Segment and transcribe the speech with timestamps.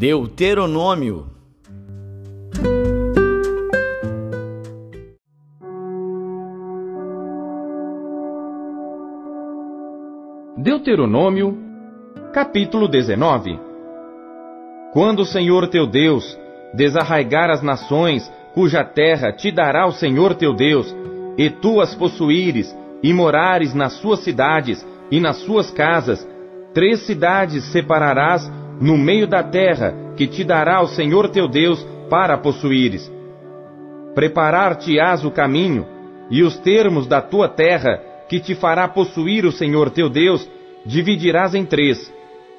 [0.00, 1.26] Deuteronômio.
[10.56, 11.54] Deuteronômio,
[12.32, 13.60] capítulo 19
[14.94, 16.24] Quando o Senhor teu Deus
[16.72, 20.96] desarraigar as nações, cuja terra te dará o Senhor teu Deus,
[21.36, 26.26] e tu as possuíres, e morares nas suas cidades e nas suas casas,
[26.72, 32.38] três cidades separarás no meio da terra que te dará o Senhor teu Deus para
[32.38, 33.12] possuíres.
[34.14, 35.86] Preparar-te-ás o caminho
[36.30, 40.48] e os termos da tua terra que te fará possuir o Senhor teu Deus,
[40.86, 42.12] dividirás em três.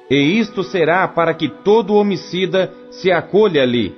[0.08, 3.94] E isto será para que todo homicida se acolha ali.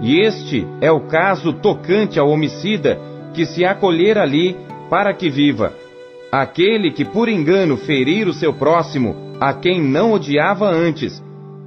[0.00, 2.98] E este é o caso tocante ao homicida
[3.34, 4.56] que se acolher ali
[4.88, 5.74] para que viva.
[6.32, 11.22] Aquele que por engano ferir o seu próximo, a quem não odiava antes,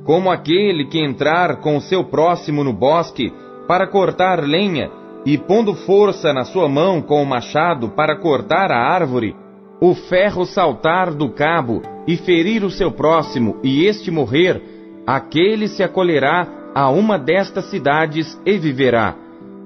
[0.06, 3.32] como aquele que entrar com seu próximo no bosque
[3.68, 4.92] para cortar lenha,
[5.26, 9.34] e pondo força na sua mão com o machado para cortar a árvore,
[9.80, 14.62] o ferro saltar do cabo e ferir o seu próximo, e este morrer,
[15.08, 19.16] aquele se acolherá a uma destas cidades e viverá,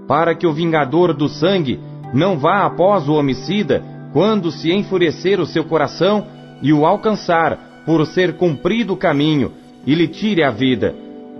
[0.08, 1.80] para que o vingador do sangue
[2.14, 6.26] não vá após o homicida quando se enfurecer o seu coração
[6.62, 9.52] e o alcançar por ser cumprido o caminho
[9.88, 10.94] e lhe tire a vida,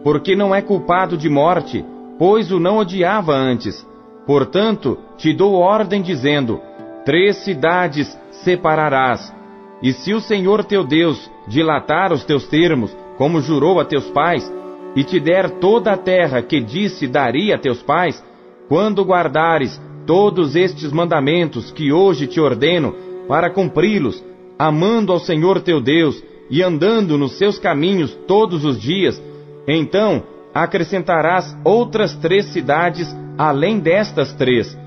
[0.06, 1.84] porque não é culpado de morte,
[2.18, 3.86] pois o não odiava antes.
[4.26, 6.62] Portanto, te dou ordem dizendo:
[7.04, 9.36] Três cidades separarás.
[9.84, 14.52] E se o Senhor teu Deus dilatar os teus termos, como jurou a teus pais,
[14.96, 18.24] e te der toda a terra que disse daria a teus pais,
[18.70, 22.96] quando guardares todos estes mandamentos que hoje te ordeno,
[23.28, 24.24] para cumpri-los,
[24.58, 29.22] amando ao Senhor teu Deus e andando nos seus caminhos todos os dias,
[29.68, 34.78] então acrescentarás outras três cidades além destas três,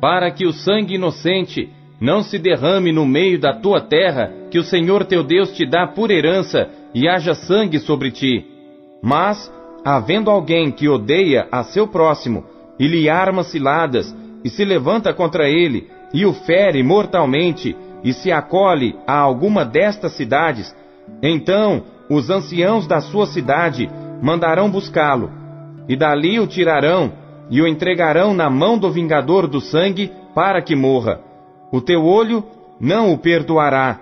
[0.00, 1.68] para que o sangue inocente
[2.00, 5.86] não se derrame no meio da tua terra, que o Senhor teu Deus te dá
[5.86, 8.46] por herança, e haja sangue sobre ti.
[9.02, 9.52] Mas,
[9.84, 12.44] havendo alguém que odeia a seu próximo,
[12.78, 14.14] e lhe arma ciladas,
[14.44, 20.12] e se levanta contra ele, e o fere mortalmente, e se acolhe a alguma destas
[20.12, 20.74] cidades,
[21.22, 23.88] então os anciãos da sua cidade
[24.22, 25.30] mandarão buscá-lo,
[25.88, 27.12] e dali o tirarão,
[27.50, 31.20] e o entregarão na mão do vingador do sangue, para que morra.
[31.72, 32.44] O teu olho
[32.80, 33.98] não o perdoará,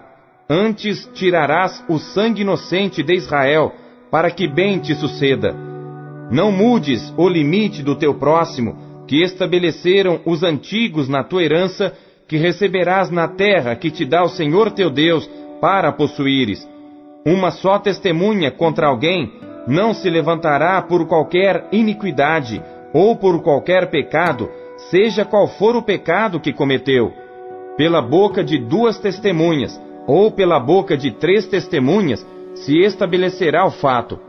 [0.48, 3.72] antes tirarás o sangue inocente de Israel,
[4.10, 5.54] para que bem te suceda.
[6.30, 11.92] Não mudes o limite do teu próximo, que estabeleceram os antigos na tua herança,
[12.28, 15.28] que receberás na terra que te dá o Senhor teu Deus,
[15.60, 16.66] para possuíres
[17.26, 19.32] uma só testemunha contra alguém
[19.66, 22.62] não se levantará por qualquer iniquidade
[22.94, 24.48] ou por qualquer pecado,
[24.90, 27.12] seja qual for o pecado que cometeu.
[27.76, 34.20] Pela boca de duas testemunhas ou pela boca de três testemunhas se estabelecerá o fato.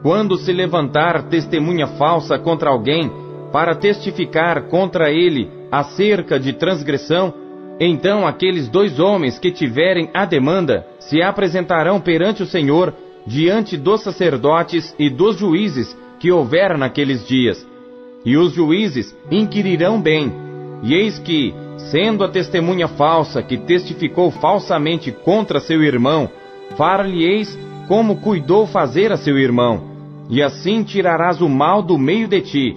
[0.00, 3.10] Quando se levantar testemunha falsa contra alguém
[3.52, 7.34] para testificar contra ele acerca de transgressão,
[7.78, 12.94] então aqueles dois homens que tiverem a demanda se apresentarão perante o Senhor
[13.26, 17.66] diante dos sacerdotes e dos juízes que houver naqueles dias.
[18.24, 20.32] E os juízes inquirirão bem.
[20.82, 21.54] E eis que,
[21.90, 26.30] sendo a testemunha falsa que testificou falsamente contra seu irmão,
[26.76, 29.84] far-lhe-eis como cuidou fazer a seu irmão,
[30.28, 32.76] e assim tirarás o mal do meio de ti,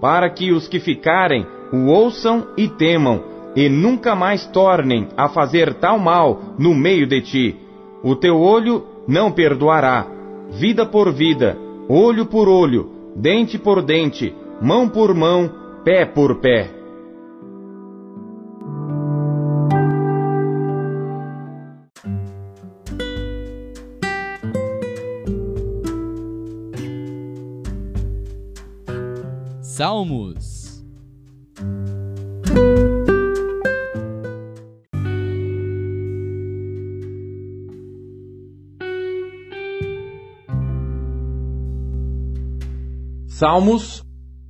[0.00, 5.74] para que os que ficarem o ouçam e temam e nunca mais tornem a fazer
[5.74, 7.56] tal mal no meio de ti.
[8.02, 10.06] O teu olho não perdoará.
[10.50, 11.56] Vida por vida,
[11.88, 15.50] olho por olho, dente por dente, mão por mão,
[15.84, 16.70] pé por pé.
[29.60, 30.53] Salmos
[43.44, 44.02] Salmos,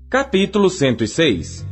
[0.09, 1.67] capítulo 106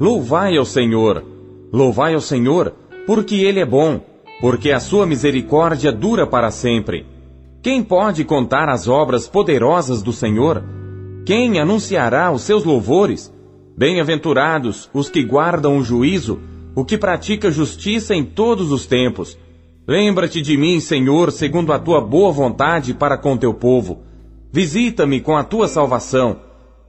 [0.00, 1.24] Louvai ao Senhor,
[1.72, 2.74] louvai ao Senhor,
[3.06, 4.00] porque Ele é bom,
[4.40, 7.06] porque a sua misericórdia dura para sempre.
[7.62, 10.64] Quem pode contar as obras poderosas do Senhor?
[11.24, 13.32] Quem anunciará os seus louvores?
[13.78, 16.40] Bem-aventurados os que guardam o juízo,
[16.74, 19.38] o que pratica justiça em todos os tempos.
[19.86, 24.10] Lembra-te de mim, Senhor, segundo a tua boa vontade para com teu povo
[24.52, 26.40] Visita-me com a tua salvação,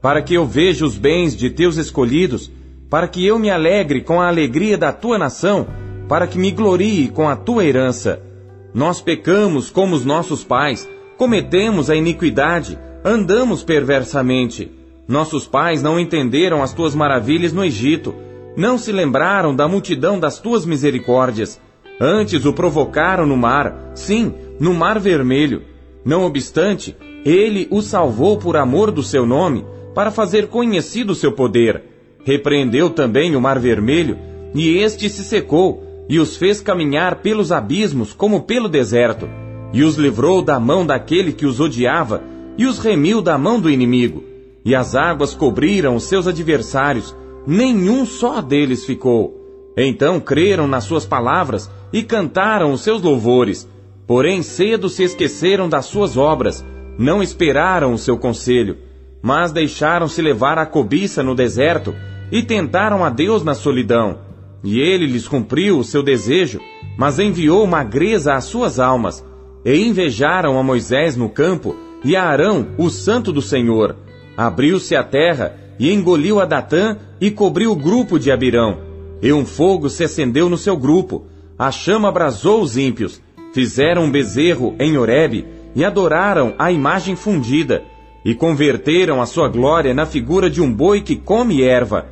[0.02, 2.52] para que eu veja os bens de teus escolhidos,
[2.90, 5.66] para que eu me alegre com a alegria da tua nação,
[6.06, 8.20] para que me glorie com a tua herança.
[8.74, 14.70] Nós pecamos como os nossos pais, cometemos a iniquidade, andamos perversamente.
[15.08, 18.14] Nossos pais não entenderam as tuas maravilhas no Egito,
[18.58, 21.58] não se lembraram da multidão das tuas misericórdias.
[21.98, 25.62] Antes o provocaram no mar, sim, no mar vermelho.
[26.04, 29.64] Não obstante, ele o salvou por amor do seu nome,
[29.94, 31.82] para fazer conhecido seu poder.
[32.24, 34.18] Repreendeu também o mar vermelho,
[34.54, 39.28] e este se secou, e os fez caminhar pelos abismos como pelo deserto,
[39.72, 42.22] e os livrou da mão daquele que os odiava,
[42.58, 44.22] e os remiu da mão do inimigo.
[44.64, 47.14] E as águas cobriram os seus adversários,
[47.46, 49.40] nenhum só deles ficou.
[49.76, 53.68] Então creram nas suas palavras e cantaram os seus louvores.
[54.06, 56.64] Porém cedo se esqueceram das suas obras,
[56.98, 58.76] não esperaram o seu conselho,
[59.22, 61.94] mas deixaram-se levar à cobiça no deserto
[62.30, 64.18] e tentaram a Deus na solidão.
[64.62, 66.60] E ele lhes cumpriu o seu desejo,
[66.98, 69.24] mas enviou magreza às suas almas.
[69.64, 71.74] E invejaram a Moisés no campo
[72.04, 73.96] e a Arão, o santo do Senhor.
[74.36, 78.78] Abriu-se a terra e engoliu a Datã e cobriu o grupo de Abirão.
[79.22, 81.26] E um fogo se acendeu no seu grupo.
[81.58, 83.22] A chama abrasou os ímpios.
[83.54, 85.46] Fizeram bezerro em Horebe
[85.76, 87.84] e adoraram a imagem fundida.
[88.24, 92.06] E converteram a sua glória na figura de um boi que come erva.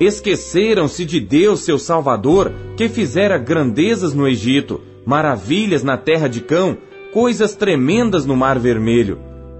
[0.00, 6.78] Esqueceram-se de Deus, seu Salvador, que fizera grandezas no Egito, maravilhas na terra de Cão,
[7.12, 9.18] coisas tremendas no Mar Vermelho.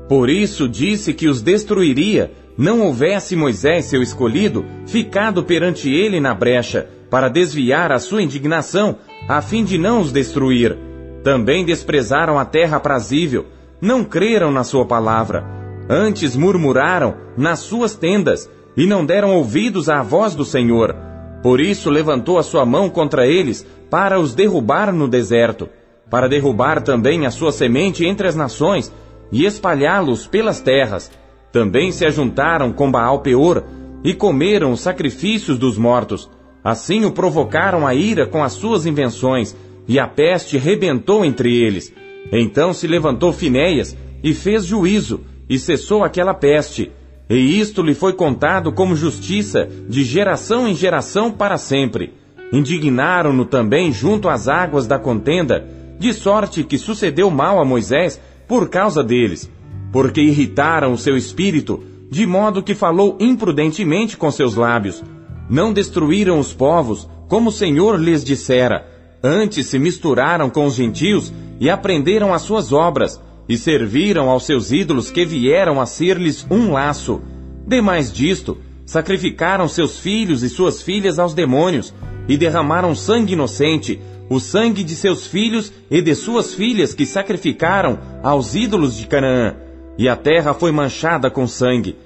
[0.09, 6.33] Por isso disse que os destruiria, não houvesse Moisés, seu escolhido, ficado perante ele na
[6.33, 8.97] brecha, para desviar a sua indignação,
[9.29, 10.88] a fim de não os destruir.
[11.29, 13.45] Também desprezaram a terra aprazível,
[13.83, 15.45] não creram na sua palavra.
[15.87, 20.97] Antes murmuraram nas suas tendas, e não deram ouvidos à voz do Senhor.
[21.43, 25.69] Por isso levantou a sua mão contra eles, para os derrubar no deserto,
[26.09, 28.91] para derrubar também a sua semente entre as nações,
[29.31, 31.11] e espalhá-los pelas terras.
[31.53, 33.65] Também se ajuntaram com Baal Peor,
[34.03, 36.27] e comeram os sacrifícios dos mortos.
[36.65, 39.55] Assim o provocaram a ira com as suas invenções,
[39.89, 41.93] e a peste rebentou entre eles.
[42.31, 46.91] Então se levantou Finéias, e fez juízo, e cessou aquela peste,
[47.31, 52.15] e isto lhe foi contado como justiça de geração em geração para sempre.
[52.53, 55.67] Indignaram-no também junto às águas da contenda,
[55.99, 59.51] de sorte que sucedeu mal a Moisés por causa deles,
[59.93, 65.05] porque irritaram o seu espírito, de modo que falou imprudentemente com seus lábios.
[65.51, 68.87] Não destruíram os povos, como o Senhor lhes dissera,
[69.23, 74.73] antes se misturaram com os gentios e aprenderam as suas obras, e serviram aos seus
[74.73, 77.23] ídolos que vieram a ser-lhes um laço.
[77.67, 81.95] Demais disto, sacrificaram seus filhos e suas filhas aos demônios,
[82.29, 87.99] e derramaram sangue inocente, o sangue de seus filhos e de suas filhas que sacrificaram
[88.23, 89.57] aos ídolos de Canaã,
[89.97, 91.97] e a terra foi manchada com sangue.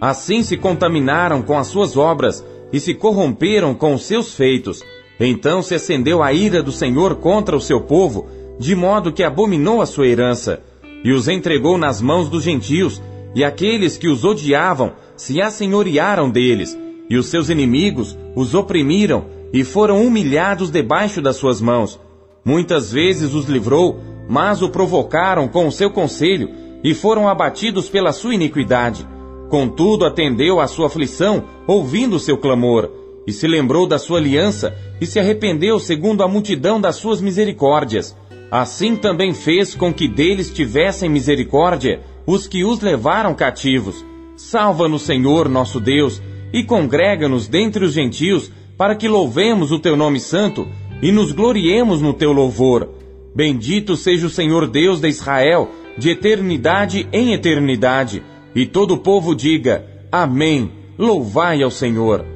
[0.00, 4.82] Assim se contaminaram com as suas obras e se corromperam com os seus feitos.
[5.18, 8.26] Então se acendeu a ira do Senhor contra o seu povo,
[8.58, 10.62] de modo que abominou a sua herança
[11.06, 13.00] e os entregou nas mãos dos gentios,
[13.32, 16.76] e aqueles que os odiavam se assenhorearam deles,
[17.08, 22.00] e os seus inimigos os oprimiram e foram humilhados debaixo das suas mãos.
[22.44, 26.50] Muitas vezes os livrou, mas o provocaram com o seu conselho
[26.82, 29.06] e foram abatidos pela sua iniquidade.
[29.48, 32.90] Contudo, atendeu à sua aflição, ouvindo o seu clamor,
[33.26, 38.16] e se lembrou da sua aliança e se arrependeu segundo a multidão das suas misericórdias.
[38.50, 44.04] Assim também fez com que deles tivessem misericórdia os que os levaram cativos.
[44.36, 50.20] Salva-nos, Senhor, nosso Deus, e congrega-nos dentre os gentios, para que louvemos o teu nome
[50.20, 50.68] santo
[51.02, 52.88] e nos gloriemos no teu louvor.
[53.34, 58.22] Bendito seja o Senhor Deus de Israel, de eternidade em eternidade.
[58.54, 60.70] E todo o povo diga: Amém.
[60.98, 62.35] Louvai ao Senhor.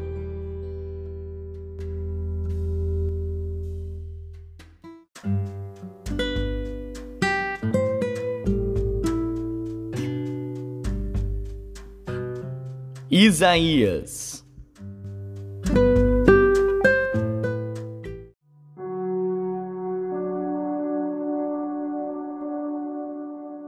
[13.12, 14.46] Isaías.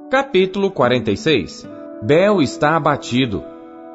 [0.08, 1.68] Capítulo 46
[2.04, 3.42] Bel está abatido.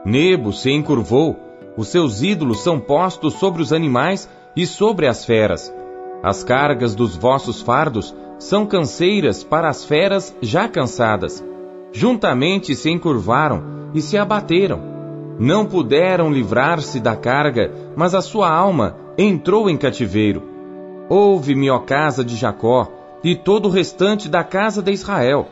[0.03, 1.37] Nebo se encurvou.
[1.77, 5.73] Os seus ídolos são postos sobre os animais e sobre as feras.
[6.21, 11.41] As cargas dos vossos fardos são canseiras para as feras já cansadas.
[11.93, 14.96] juntamente se encurvaram e se abateram.
[15.39, 20.41] Não puderam livrar-se da carga, mas a sua alma entrou em cativeiro.
[21.09, 22.91] Ouve-me, ó casa de Jacó,
[23.23, 25.47] e todo o restante da casa de Israel.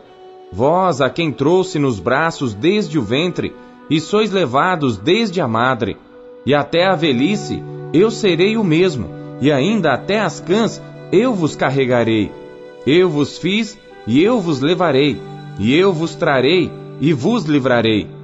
[0.51, 3.55] Vós, a quem trouxe nos braços desde o ventre,
[3.89, 5.97] e sois levados desde a madre,
[6.45, 7.63] e até a velhice,
[7.93, 9.09] eu serei o mesmo,
[9.41, 12.31] e ainda até as cãs eu vos carregarei.
[12.85, 13.77] Eu vos fiz,
[14.07, 15.19] e eu vos levarei,
[15.59, 18.14] e eu vos trarei, e vos livrarei.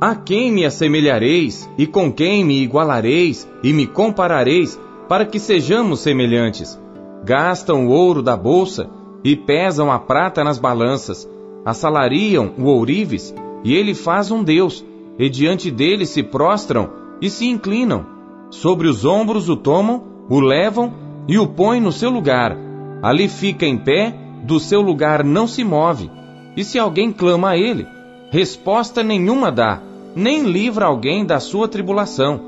[0.00, 6.00] A quem me assemelhareis, e com quem me igualareis, e me comparareis, para que sejamos
[6.00, 6.80] semelhantes?
[7.22, 8.88] Gastam o ouro da bolsa,
[9.22, 11.28] e pesam a prata nas balanças,
[11.66, 14.82] assalariam o ourives, e ele faz um Deus,
[15.18, 16.88] e diante dele se prostram
[17.20, 18.06] e se inclinam.
[18.48, 20.94] Sobre os ombros o tomam, o levam
[21.28, 22.56] e o põem no seu lugar.
[23.02, 24.14] Ali fica em pé,
[24.44, 26.10] do seu lugar não se move.
[26.56, 27.86] E se alguém clama a ele,
[28.30, 29.89] resposta nenhuma dá,
[30.20, 32.40] nem livra alguém da sua tribulação.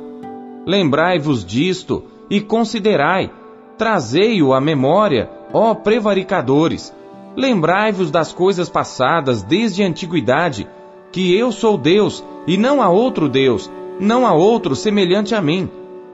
[0.67, 3.31] Lembrai-vos disto e considerai,
[3.79, 6.95] trazei-o à memória, ó prevaricadores.
[7.35, 10.69] Lembrai-vos das coisas passadas desde a antiguidade,
[11.11, 15.69] que eu sou Deus e não há outro Deus, não há outro semelhante a mim,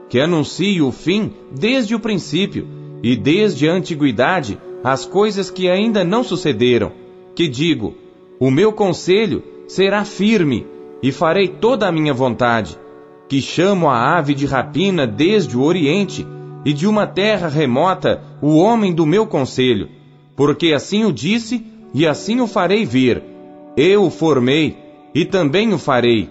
[0.07, 2.67] que anuncie o fim desde o princípio
[3.03, 6.93] e desde a antiguidade as coisas que ainda não sucederam,
[7.35, 7.95] que digo:
[8.39, 10.65] o meu conselho será firme
[11.01, 12.77] e farei toda a minha vontade,
[13.27, 16.25] que chamo a ave de rapina desde o Oriente
[16.65, 19.89] e de uma terra remota o homem do meu conselho,
[20.35, 23.23] porque assim o disse e assim o farei vir.
[23.77, 24.77] Eu o formei
[25.13, 26.29] e também o farei.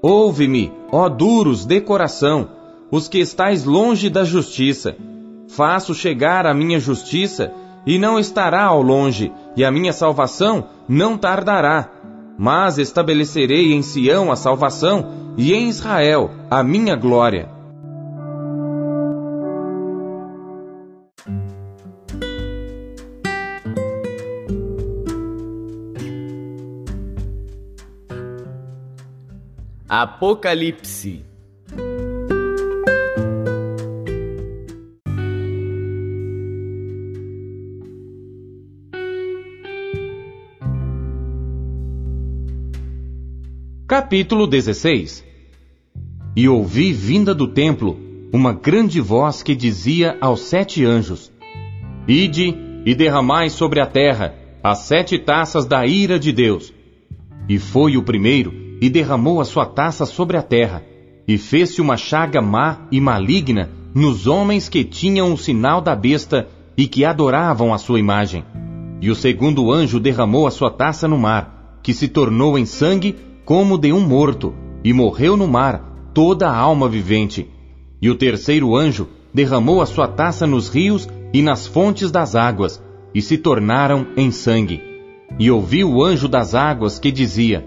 [0.00, 2.48] Ouve-me, ó duros de coração,
[2.90, 4.96] os que estáis longe da justiça.
[5.48, 7.52] Faço chegar a minha justiça,
[7.86, 11.90] e não estará ao longe, e a minha salvação não tardará.
[12.38, 17.48] Mas estabelecerei em Sião a salvação, e em Israel a minha glória.
[29.88, 31.27] Apocalipse
[43.88, 45.24] Capítulo 16
[46.36, 47.98] E ouvi vinda do templo
[48.30, 51.32] uma grande voz que dizia aos sete anjos:
[52.06, 52.54] Ide
[52.84, 56.70] e derramai sobre a terra as sete taças da ira de Deus.
[57.48, 60.84] E foi o primeiro e derramou a sua taça sobre a terra,
[61.26, 66.46] e fez-se uma chaga má e maligna nos homens que tinham o sinal da besta
[66.76, 68.44] e que adoravam a sua imagem.
[69.00, 73.16] E o segundo anjo derramou a sua taça no mar, que se tornou em sangue
[73.48, 74.52] como de um morto,
[74.84, 77.48] e morreu no mar toda a alma vivente.
[77.98, 82.78] E o terceiro anjo derramou a sua taça nos rios e nas fontes das águas,
[83.14, 84.82] e se tornaram em sangue.
[85.38, 87.64] E ouvi o anjo das águas que dizia: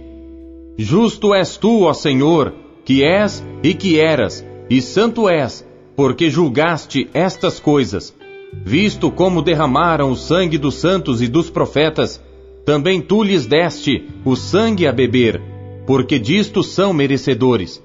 [0.77, 2.53] Justo és tu, ó Senhor,
[2.85, 8.15] que és e que eras, e santo és, porque julgaste estas coisas.
[8.63, 12.23] Visto como derramaram o sangue dos santos e dos profetas,
[12.67, 15.50] também tu lhes deste o sangue a beber,
[15.85, 17.83] porque disto são merecedores.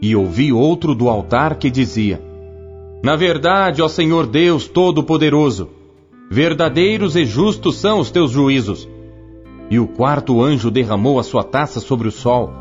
[0.00, 2.22] E ouvi outro do altar que dizia:
[3.02, 5.70] Na verdade, ó Senhor Deus Todo-Poderoso,
[6.30, 8.88] verdadeiros e justos são os teus juízos
[9.70, 12.52] e o quarto anjo derramou a sua taça sobre o sol,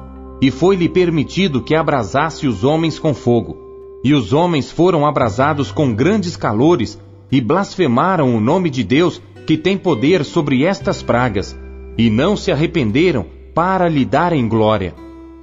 [0.42, 3.58] e foi-lhe permitido que abrasasse os homens com fogo.
[4.04, 7.00] E os homens foram abrasados com grandes calores,
[7.32, 11.58] e blasfemaram o nome de Deus, que tem poder sobre estas pragas,
[11.98, 14.96] e não se arrependeram para lhe darem glória.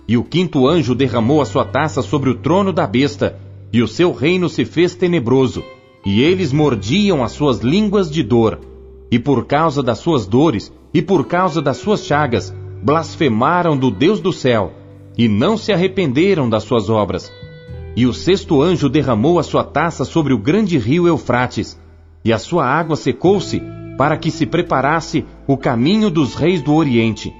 [0.09, 3.39] E o quinto anjo derramou a sua taça sobre o trono da besta,
[3.73, 5.63] e o seu reino se fez tenebroso,
[6.05, 8.59] e eles mordiam as suas línguas de dor.
[9.11, 14.21] E por causa das suas dores, e por causa das suas chagas, blasfemaram do Deus
[14.21, 14.73] do céu,
[15.17, 17.33] e não se arrependeram das suas obras.
[17.95, 21.79] E o sexto anjo derramou a sua taça sobre o grande rio Eufrates,
[22.25, 23.63] e a sua água secou-se,
[23.97, 27.33] para que se preparasse o caminho dos reis do Oriente.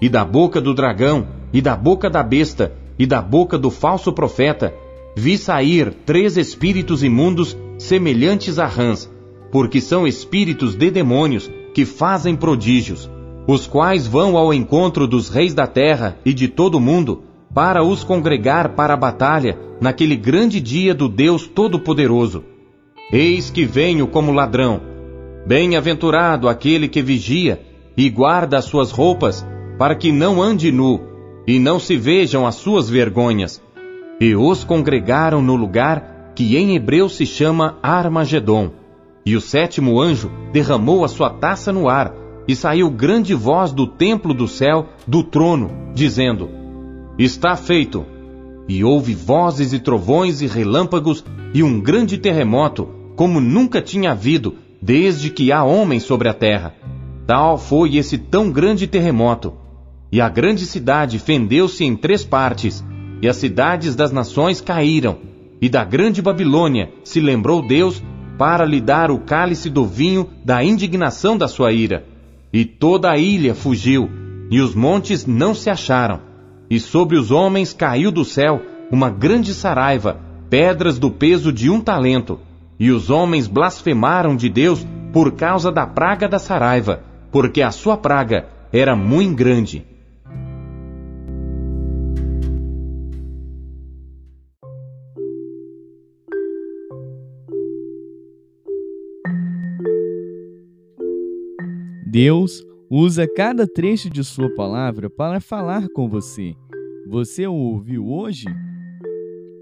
[0.00, 4.12] E da boca do dragão, e da boca da besta, e da boca do falso
[4.12, 4.74] profeta,
[5.16, 9.10] vi sair três espíritos imundos semelhantes a rãs,
[9.50, 13.10] porque são espíritos de demônios que fazem prodígios,
[13.46, 17.22] os quais vão ao encontro dos reis da terra e de todo o mundo,
[17.54, 22.44] para os congregar para a batalha naquele grande dia do Deus Todo-Poderoso.
[23.10, 24.80] Eis que venho como ladrão.
[25.46, 27.62] Bem-aventurado aquele que vigia
[27.96, 29.46] e guarda as suas roupas,
[29.78, 31.00] para que não ande nu,
[31.46, 33.62] e não se vejam as suas vergonhas.
[34.20, 38.70] E os congregaram no lugar que em hebreu se chama Armagedon.
[39.24, 42.12] E o sétimo anjo derramou a sua taça no ar,
[42.46, 46.48] e saiu grande voz do templo do céu, do trono, dizendo:
[47.18, 48.04] Está feito.
[48.68, 54.56] E houve vozes e trovões e relâmpagos e um grande terremoto, como nunca tinha havido,
[54.80, 56.74] desde que há homens sobre a terra.
[57.26, 59.54] Tal foi esse tão grande terremoto.
[60.10, 62.84] E a grande cidade fendeu-se em três partes,
[63.20, 65.18] e as cidades das nações caíram,
[65.60, 68.02] e da grande Babilônia se lembrou Deus
[68.38, 72.06] para lhe dar o cálice do vinho da indignação da sua ira.
[72.52, 74.08] E toda a ilha fugiu,
[74.50, 76.20] e os montes não se acharam.
[76.70, 81.80] E sobre os homens caiu do céu uma grande saraiva, pedras do peso de um
[81.80, 82.38] talento.
[82.78, 87.96] E os homens blasfemaram de Deus por causa da praga da saraiva, porque a sua
[87.96, 89.84] praga era muito grande.
[102.10, 106.54] Deus usa cada trecho de Sua palavra para falar com você.
[107.06, 108.46] Você o ouviu hoje?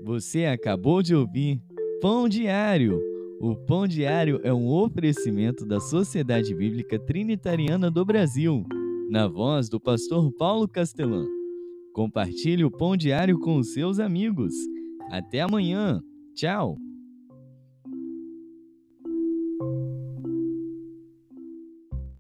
[0.05, 1.61] Você acabou de ouvir
[2.01, 3.01] Pão Diário.
[3.41, 8.65] O Pão Diário é um oferecimento da Sociedade Bíblica Trinitariana do Brasil,
[9.11, 11.27] na voz do pastor Paulo Castelã.
[11.93, 14.55] Compartilhe o Pão Diário com os seus amigos.
[15.11, 16.01] Até amanhã.
[16.33, 16.77] Tchau.